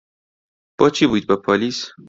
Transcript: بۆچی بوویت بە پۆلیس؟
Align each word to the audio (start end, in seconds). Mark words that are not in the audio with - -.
بۆچی 0.77 1.05
بوویت 1.09 1.25
بە 1.29 1.35
پۆلیس؟ 1.45 1.79